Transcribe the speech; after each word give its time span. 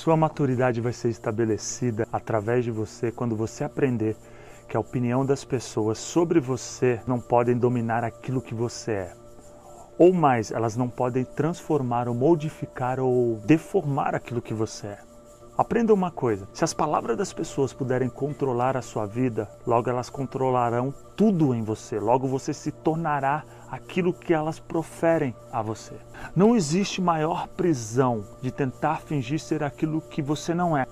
Sua 0.00 0.16
maturidade 0.16 0.80
vai 0.80 0.94
ser 0.94 1.10
estabelecida 1.10 2.08
através 2.10 2.64
de 2.64 2.70
você 2.70 3.12
quando 3.12 3.36
você 3.36 3.64
aprender 3.64 4.16
que 4.66 4.74
a 4.74 4.80
opinião 4.80 5.26
das 5.26 5.44
pessoas 5.44 5.98
sobre 5.98 6.40
você 6.40 7.02
não 7.06 7.20
podem 7.20 7.54
dominar 7.54 8.02
aquilo 8.02 8.40
que 8.40 8.54
você 8.54 8.92
é. 8.92 9.12
Ou 9.98 10.10
mais, 10.10 10.50
elas 10.50 10.74
não 10.74 10.88
podem 10.88 11.22
transformar 11.22 12.08
ou 12.08 12.14
modificar 12.14 12.98
ou 12.98 13.42
deformar 13.44 14.14
aquilo 14.14 14.40
que 14.40 14.54
você 14.54 14.86
é. 14.86 15.09
Aprenda 15.60 15.92
uma 15.92 16.10
coisa: 16.10 16.48
se 16.54 16.64
as 16.64 16.72
palavras 16.72 17.18
das 17.18 17.34
pessoas 17.34 17.70
puderem 17.70 18.08
controlar 18.08 18.78
a 18.78 18.80
sua 18.82 19.04
vida, 19.04 19.46
logo 19.66 19.90
elas 19.90 20.08
controlarão 20.08 20.94
tudo 21.14 21.54
em 21.54 21.62
você, 21.62 22.00
logo 22.00 22.26
você 22.26 22.54
se 22.54 22.72
tornará 22.72 23.44
aquilo 23.70 24.10
que 24.10 24.32
elas 24.32 24.58
proferem 24.58 25.36
a 25.52 25.60
você. 25.60 25.92
Não 26.34 26.56
existe 26.56 27.02
maior 27.02 27.46
prisão 27.46 28.24
de 28.40 28.50
tentar 28.50 29.02
fingir 29.02 29.38
ser 29.38 29.62
aquilo 29.62 30.00
que 30.00 30.22
você 30.22 30.54
não 30.54 30.74
é, 30.74 30.86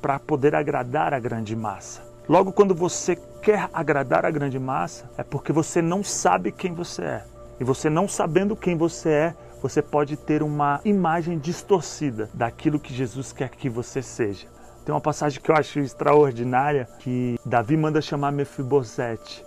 para 0.00 0.18
poder 0.18 0.54
agradar 0.54 1.12
a 1.12 1.20
grande 1.20 1.54
massa. 1.54 2.00
Logo, 2.26 2.52
quando 2.52 2.74
você 2.74 3.16
quer 3.42 3.68
agradar 3.70 4.24
a 4.24 4.30
grande 4.30 4.58
massa, 4.58 5.10
é 5.18 5.22
porque 5.22 5.52
você 5.52 5.82
não 5.82 6.02
sabe 6.02 6.52
quem 6.52 6.72
você 6.72 7.02
é. 7.02 7.24
E 7.60 7.64
você 7.64 7.90
não 7.90 8.08
sabendo 8.08 8.56
quem 8.56 8.78
você 8.78 9.10
é, 9.10 9.34
você 9.60 9.80
pode 9.82 10.16
ter 10.16 10.42
uma 10.42 10.80
imagem 10.84 11.38
distorcida 11.38 12.28
daquilo 12.32 12.78
que 12.78 12.94
Jesus 12.94 13.32
quer 13.32 13.50
que 13.50 13.68
você 13.68 14.02
seja. 14.02 14.46
Tem 14.84 14.94
uma 14.94 15.00
passagem 15.00 15.40
que 15.40 15.50
eu 15.50 15.56
acho 15.56 15.80
extraordinária 15.80 16.88
que 17.00 17.38
Davi 17.44 17.76
manda 17.76 18.00
chamar 18.00 18.30
Mefibosete. 18.30 19.44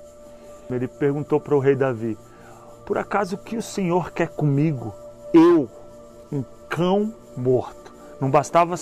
Ele 0.70 0.88
perguntou 0.88 1.40
para 1.40 1.56
o 1.56 1.60
rei 1.60 1.76
Davi: 1.76 2.18
Por 2.86 2.98
acaso 2.98 3.36
o 3.36 3.40
que 3.40 3.56
o 3.56 3.62
Senhor 3.62 4.12
quer 4.12 4.28
comigo? 4.28 4.94
Eu, 5.34 5.70
um 6.32 6.44
cão 6.68 7.14
morto. 7.38 7.94
Não 8.20 8.30
bastava 8.30 8.76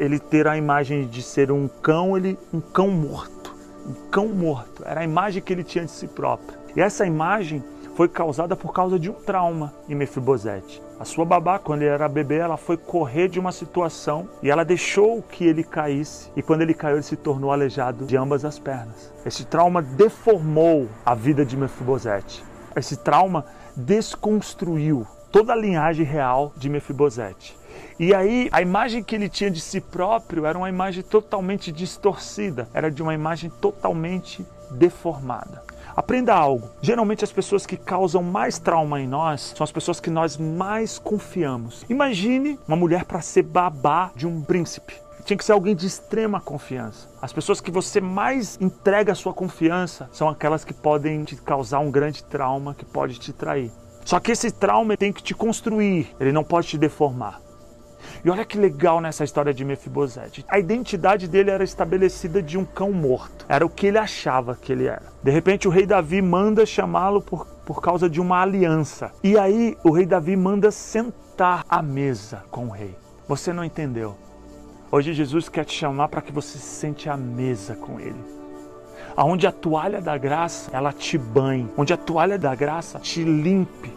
ele 0.00 0.18
ter 0.18 0.46
a 0.46 0.56
imagem 0.56 1.06
de 1.06 1.22
ser 1.22 1.52
um 1.52 1.68
cão, 1.68 2.16
ele 2.16 2.38
um 2.52 2.60
cão 2.60 2.88
morto. 2.88 3.54
Um 3.86 4.08
cão 4.10 4.28
morto. 4.28 4.82
Era 4.86 5.00
a 5.00 5.04
imagem 5.04 5.42
que 5.42 5.52
ele 5.52 5.62
tinha 5.62 5.84
de 5.84 5.90
si 5.90 6.06
próprio. 6.06 6.58
E 6.74 6.80
essa 6.80 7.06
imagem 7.06 7.62
foi 7.98 8.06
causada 8.06 8.54
por 8.54 8.72
causa 8.72 8.96
de 8.96 9.10
um 9.10 9.14
trauma 9.14 9.74
em 9.88 9.94
Mefibosete. 9.96 10.80
A 11.00 11.04
sua 11.04 11.24
babá, 11.24 11.58
quando 11.58 11.82
ele 11.82 11.90
era 11.90 12.08
bebê, 12.08 12.36
ela 12.36 12.56
foi 12.56 12.76
correr 12.76 13.26
de 13.26 13.40
uma 13.40 13.50
situação 13.50 14.28
e 14.40 14.48
ela 14.48 14.64
deixou 14.64 15.20
que 15.20 15.44
ele 15.44 15.64
caísse. 15.64 16.30
E 16.36 16.40
quando 16.40 16.62
ele 16.62 16.74
caiu, 16.74 16.94
ele 16.94 17.02
se 17.02 17.16
tornou 17.16 17.50
aleijado 17.50 18.06
de 18.06 18.16
ambas 18.16 18.44
as 18.44 18.56
pernas. 18.56 19.12
Esse 19.26 19.44
trauma 19.44 19.82
deformou 19.82 20.86
a 21.04 21.12
vida 21.12 21.44
de 21.44 21.56
Mefibosete. 21.56 22.44
Esse 22.76 22.96
trauma 22.96 23.44
desconstruiu 23.74 25.04
toda 25.32 25.52
a 25.52 25.56
linhagem 25.56 26.06
real 26.06 26.52
de 26.56 26.68
Mefibosete. 26.68 27.58
E 27.98 28.14
aí, 28.14 28.48
a 28.52 28.62
imagem 28.62 29.02
que 29.02 29.16
ele 29.16 29.28
tinha 29.28 29.50
de 29.50 29.60
si 29.60 29.80
próprio 29.80 30.46
era 30.46 30.56
uma 30.56 30.68
imagem 30.68 31.02
totalmente 31.02 31.72
distorcida, 31.72 32.68
era 32.72 32.92
de 32.92 33.02
uma 33.02 33.12
imagem 33.12 33.50
totalmente 33.60 34.46
deformada. 34.70 35.64
Aprenda 35.98 36.32
algo. 36.32 36.70
Geralmente 36.80 37.24
as 37.24 37.32
pessoas 37.32 37.66
que 37.66 37.76
causam 37.76 38.22
mais 38.22 38.56
trauma 38.56 39.00
em 39.00 39.08
nós 39.08 39.52
são 39.56 39.64
as 39.64 39.72
pessoas 39.72 39.98
que 39.98 40.08
nós 40.08 40.36
mais 40.36 40.96
confiamos. 40.96 41.84
Imagine 41.90 42.56
uma 42.68 42.76
mulher 42.76 43.04
para 43.04 43.20
ser 43.20 43.42
babá 43.42 44.12
de 44.14 44.24
um 44.24 44.40
príncipe. 44.40 44.94
Tinha 45.24 45.36
que 45.36 45.44
ser 45.44 45.50
alguém 45.50 45.74
de 45.74 45.88
extrema 45.88 46.40
confiança. 46.40 47.08
As 47.20 47.32
pessoas 47.32 47.60
que 47.60 47.72
você 47.72 48.00
mais 48.00 48.56
entrega 48.60 49.10
a 49.10 49.16
sua 49.16 49.34
confiança 49.34 50.08
são 50.12 50.28
aquelas 50.28 50.64
que 50.64 50.72
podem 50.72 51.24
te 51.24 51.34
causar 51.34 51.80
um 51.80 51.90
grande 51.90 52.22
trauma, 52.22 52.76
que 52.76 52.84
pode 52.84 53.18
te 53.18 53.32
trair. 53.32 53.72
Só 54.04 54.20
que 54.20 54.30
esse 54.30 54.52
trauma 54.52 54.96
tem 54.96 55.12
que 55.12 55.20
te 55.20 55.34
construir, 55.34 56.14
ele 56.20 56.30
não 56.30 56.44
pode 56.44 56.68
te 56.68 56.78
deformar. 56.78 57.40
E 58.28 58.30
olha 58.30 58.44
que 58.44 58.58
legal 58.58 59.00
nessa 59.00 59.24
história 59.24 59.54
de 59.54 59.64
Mefibosete. 59.64 60.44
A 60.50 60.58
identidade 60.58 61.26
dele 61.26 61.50
era 61.50 61.64
estabelecida 61.64 62.42
de 62.42 62.58
um 62.58 62.64
cão 62.66 62.92
morto. 62.92 63.46
Era 63.48 63.64
o 63.64 63.70
que 63.70 63.86
ele 63.86 63.96
achava 63.96 64.54
que 64.54 64.70
ele 64.70 64.84
era. 64.84 65.04
De 65.22 65.30
repente 65.30 65.66
o 65.66 65.70
rei 65.70 65.86
Davi 65.86 66.20
manda 66.20 66.66
chamá-lo 66.66 67.22
por, 67.22 67.46
por 67.64 67.80
causa 67.80 68.06
de 68.06 68.20
uma 68.20 68.42
aliança. 68.42 69.10
E 69.24 69.38
aí 69.38 69.78
o 69.82 69.90
rei 69.90 70.04
Davi 70.04 70.36
manda 70.36 70.70
sentar 70.70 71.64
à 71.70 71.80
mesa 71.80 72.44
com 72.50 72.66
o 72.66 72.70
rei. 72.70 72.94
Você 73.26 73.50
não 73.50 73.64
entendeu. 73.64 74.14
Hoje 74.92 75.14
Jesus 75.14 75.48
quer 75.48 75.64
te 75.64 75.72
chamar 75.72 76.08
para 76.08 76.20
que 76.20 76.30
você 76.30 76.58
se 76.58 76.66
sente 76.66 77.08
à 77.08 77.16
mesa 77.16 77.76
com 77.76 77.98
ele. 77.98 78.22
Aonde 79.16 79.46
a 79.46 79.52
toalha 79.52 80.02
da 80.02 80.18
graça, 80.18 80.70
ela 80.74 80.92
te 80.92 81.16
banhe. 81.16 81.66
Onde 81.78 81.94
a 81.94 81.96
toalha 81.96 82.38
da 82.38 82.54
graça 82.54 82.98
te 82.98 83.24
limpe 83.24 83.90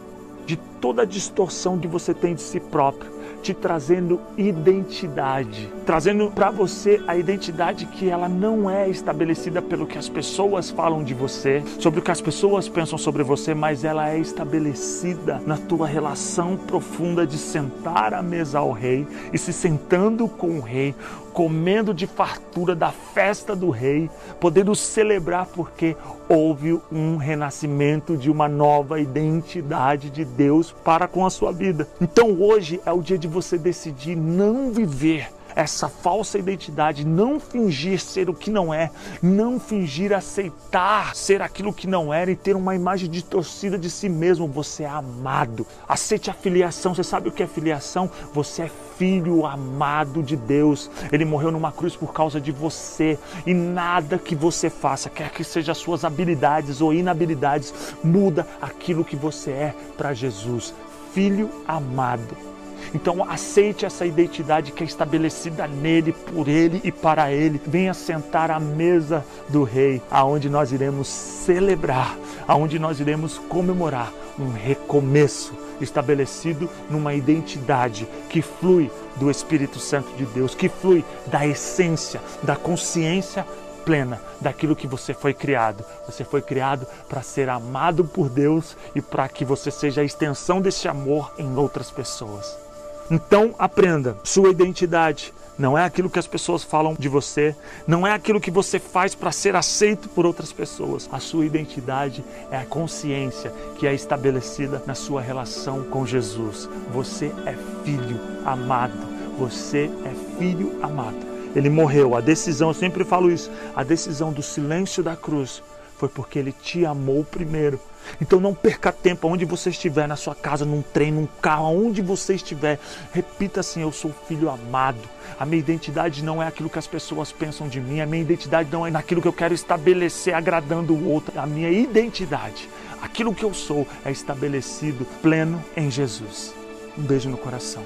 de 0.46 0.56
toda 0.56 1.02
a 1.02 1.04
distorção 1.04 1.78
que 1.78 1.86
você 1.86 2.14
tem 2.14 2.34
de 2.34 2.40
si 2.40 2.58
próprio 2.58 3.20
te 3.42 3.52
trazendo 3.52 4.20
identidade, 4.38 5.68
trazendo 5.84 6.30
para 6.30 6.50
você 6.50 7.02
a 7.08 7.16
identidade 7.16 7.86
que 7.86 8.08
ela 8.08 8.28
não 8.28 8.70
é 8.70 8.88
estabelecida 8.88 9.60
pelo 9.60 9.84
que 9.84 9.98
as 9.98 10.08
pessoas 10.08 10.70
falam 10.70 11.02
de 11.02 11.12
você, 11.12 11.62
sobre 11.80 11.98
o 11.98 12.02
que 12.02 12.12
as 12.12 12.20
pessoas 12.20 12.68
pensam 12.68 12.96
sobre 12.96 13.24
você, 13.24 13.52
mas 13.52 13.82
ela 13.82 14.08
é 14.08 14.18
estabelecida 14.18 15.42
na 15.44 15.58
tua 15.58 15.88
relação 15.88 16.56
profunda 16.56 17.26
de 17.26 17.36
sentar 17.36 18.14
à 18.14 18.22
mesa 18.22 18.60
ao 18.60 18.70
rei 18.70 19.06
e 19.32 19.38
se 19.38 19.52
sentando 19.52 20.28
com 20.28 20.58
o 20.58 20.60
rei, 20.60 20.94
comendo 21.32 21.92
de 21.92 22.06
fartura 22.06 22.74
da 22.74 22.90
festa 22.90 23.56
do 23.56 23.70
rei, 23.70 24.08
podendo 24.38 24.74
celebrar 24.74 25.46
porque 25.46 25.96
houve 26.28 26.78
um 26.90 27.16
renascimento 27.16 28.16
de 28.16 28.30
uma 28.30 28.48
nova 28.48 29.00
identidade 29.00 30.10
de 30.10 30.24
Deus 30.24 30.70
para 30.70 31.08
com 31.08 31.26
a 31.26 31.30
sua 31.30 31.52
vida. 31.52 31.88
Então 32.00 32.40
hoje 32.40 32.80
é 32.84 32.92
o 32.92 33.02
dia 33.02 33.18
de 33.18 33.28
você 33.32 33.58
decidir 33.58 34.14
não 34.16 34.70
viver 34.70 35.32
essa 35.54 35.88
falsa 35.88 36.38
identidade, 36.38 37.06
não 37.06 37.38
fingir 37.38 38.00
ser 38.00 38.28
o 38.28 38.34
que 38.34 38.50
não 38.50 38.72
é, 38.72 38.90
não 39.22 39.58
fingir 39.58 40.12
aceitar 40.12 41.14
ser 41.14 41.42
aquilo 41.42 41.72
que 41.72 41.86
não 41.86 42.12
era 42.12 42.30
e 42.30 42.36
ter 42.36 42.56
uma 42.56 42.74
imagem 42.74 43.08
distorcida 43.08 43.78
de 43.78 43.90
si 43.90 44.08
mesmo. 44.08 44.46
Você 44.48 44.84
é 44.84 44.88
amado. 44.88 45.66
Aceite 45.88 46.30
a 46.30 46.34
filiação. 46.34 46.94
Você 46.94 47.04
sabe 47.04 47.28
o 47.28 47.32
que 47.32 47.42
é 47.42 47.46
filiação? 47.46 48.10
Você 48.32 48.62
é 48.62 48.70
filho 48.96 49.46
amado 49.46 50.22
de 50.22 50.36
Deus. 50.36 50.90
Ele 51.10 51.24
morreu 51.24 51.50
numa 51.50 51.72
cruz 51.72 51.96
por 51.96 52.12
causa 52.12 52.40
de 52.40 52.52
você 52.52 53.18
e 53.46 53.54
nada 53.54 54.18
que 54.18 54.34
você 54.34 54.70
faça, 54.70 55.10
quer 55.10 55.30
que 55.30 55.44
seja 55.44 55.74
suas 55.74 56.04
habilidades 56.04 56.80
ou 56.80 56.92
inabilidades, 56.92 57.72
muda 58.02 58.46
aquilo 58.60 59.04
que 59.04 59.16
você 59.16 59.50
é 59.50 59.74
para 59.96 60.14
Jesus. 60.14 60.74
Filho 61.12 61.50
amado. 61.66 62.52
Então 62.94 63.24
aceite 63.28 63.84
essa 63.84 64.04
identidade 64.06 64.72
que 64.72 64.82
é 64.82 64.86
estabelecida 64.86 65.66
nele, 65.66 66.12
por 66.12 66.48
ele 66.48 66.80
e 66.84 66.92
para 66.92 67.32
ele. 67.32 67.60
Venha 67.66 67.94
sentar 67.94 68.50
à 68.50 68.60
mesa 68.60 69.24
do 69.48 69.62
rei, 69.62 70.02
aonde 70.10 70.48
nós 70.48 70.72
iremos 70.72 71.08
celebrar, 71.08 72.16
aonde 72.46 72.78
nós 72.78 73.00
iremos 73.00 73.38
comemorar 73.38 74.12
um 74.38 74.50
recomeço 74.50 75.52
estabelecido 75.80 76.68
numa 76.88 77.14
identidade 77.14 78.06
que 78.28 78.40
flui 78.40 78.90
do 79.16 79.30
Espírito 79.30 79.78
Santo 79.78 80.12
de 80.16 80.24
Deus, 80.26 80.54
que 80.54 80.68
flui 80.68 81.04
da 81.26 81.46
essência, 81.46 82.20
da 82.42 82.56
consciência 82.56 83.44
plena 83.84 84.20
daquilo 84.40 84.76
que 84.76 84.86
você 84.86 85.12
foi 85.12 85.34
criado. 85.34 85.84
Você 86.06 86.24
foi 86.24 86.40
criado 86.40 86.86
para 87.08 87.22
ser 87.22 87.48
amado 87.48 88.04
por 88.04 88.28
Deus 88.28 88.76
e 88.94 89.02
para 89.02 89.28
que 89.28 89.44
você 89.44 89.70
seja 89.70 90.00
a 90.00 90.04
extensão 90.04 90.60
desse 90.60 90.88
amor 90.88 91.32
em 91.36 91.56
outras 91.56 91.90
pessoas. 91.90 92.61
Então 93.10 93.54
aprenda, 93.58 94.16
sua 94.24 94.50
identidade 94.50 95.32
não 95.58 95.76
é 95.76 95.84
aquilo 95.84 96.08
que 96.08 96.18
as 96.18 96.26
pessoas 96.26 96.64
falam 96.64 96.96
de 96.98 97.08
você, 97.08 97.54
não 97.86 98.06
é 98.06 98.12
aquilo 98.12 98.40
que 98.40 98.50
você 98.50 98.78
faz 98.78 99.14
para 99.14 99.30
ser 99.30 99.54
aceito 99.54 100.08
por 100.08 100.24
outras 100.24 100.52
pessoas. 100.52 101.08
A 101.12 101.20
sua 101.20 101.44
identidade 101.44 102.24
é 102.50 102.56
a 102.56 102.64
consciência 102.64 103.52
que 103.78 103.86
é 103.86 103.94
estabelecida 103.94 104.82
na 104.86 104.94
sua 104.94 105.20
relação 105.20 105.84
com 105.84 106.06
Jesus. 106.06 106.68
Você 106.92 107.26
é 107.46 107.54
filho 107.84 108.18
amado. 108.44 108.98
Você 109.38 109.90
é 110.04 110.38
filho 110.38 110.78
amado. 110.82 111.18
Ele 111.54 111.68
morreu. 111.68 112.16
A 112.16 112.20
decisão, 112.20 112.68
eu 112.68 112.74
sempre 112.74 113.04
falo 113.04 113.30
isso, 113.30 113.50
a 113.76 113.82
decisão 113.82 114.32
do 114.32 114.42
silêncio 114.42 115.02
da 115.02 115.14
cruz 115.14 115.62
foi 116.02 116.08
porque 116.08 116.36
ele 116.36 116.50
te 116.50 116.84
amou 116.84 117.22
primeiro. 117.22 117.78
Então 118.20 118.40
não 118.40 118.52
perca 118.52 118.90
tempo 118.90 119.28
aonde 119.28 119.44
você 119.44 119.70
estiver, 119.70 120.08
na 120.08 120.16
sua 120.16 120.34
casa, 120.34 120.64
num 120.64 120.82
trem, 120.82 121.12
num 121.12 121.28
carro, 121.40 121.66
aonde 121.66 122.02
você 122.02 122.34
estiver. 122.34 122.80
Repita 123.12 123.60
assim: 123.60 123.82
Eu 123.82 123.92
sou 123.92 124.12
filho 124.26 124.50
amado. 124.50 124.98
A 125.38 125.46
minha 125.46 125.60
identidade 125.60 126.24
não 126.24 126.42
é 126.42 126.48
aquilo 126.48 126.68
que 126.68 126.78
as 126.78 126.88
pessoas 126.88 127.30
pensam 127.30 127.68
de 127.68 127.80
mim, 127.80 128.00
a 128.00 128.06
minha 128.06 128.20
identidade 128.20 128.68
não 128.72 128.84
é 128.84 128.90
naquilo 128.90 129.22
que 129.22 129.28
eu 129.28 129.32
quero 129.32 129.54
estabelecer 129.54 130.34
agradando 130.34 130.92
o 130.92 131.08
outro. 131.08 131.38
A 131.38 131.46
minha 131.46 131.70
identidade, 131.70 132.68
aquilo 133.00 133.32
que 133.32 133.44
eu 133.44 133.54
sou, 133.54 133.86
é 134.04 134.10
estabelecido 134.10 135.06
pleno 135.22 135.62
em 135.76 135.88
Jesus. 135.88 136.52
Um 136.98 137.02
beijo 137.02 137.30
no 137.30 137.38
coração, 137.38 137.84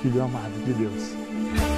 filho 0.00 0.22
amado 0.22 0.64
de 0.64 0.72
Deus. 0.72 1.77